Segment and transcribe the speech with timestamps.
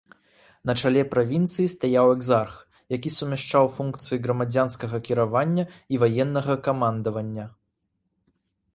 [0.69, 2.55] На чале правінцыі стаяў экзарх,
[2.95, 7.45] які сумяшчаў функцыі грамадзянскага кіравання і ваеннага камандавання.